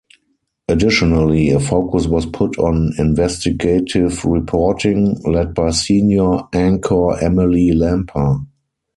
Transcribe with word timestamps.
Additionally, 0.67 1.51
a 1.51 1.59
focus 1.59 2.07
was 2.07 2.25
put 2.25 2.57
on 2.57 2.91
investigative 2.97 4.25
reporting, 4.25 5.13
led 5.21 5.53
by 5.53 5.69
Senior 5.69 6.39
Anchor 6.55 7.19
Emily 7.23 7.69
Lampa. 7.71 8.43